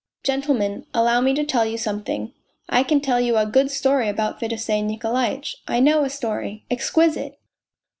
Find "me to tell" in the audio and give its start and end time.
1.21-1.63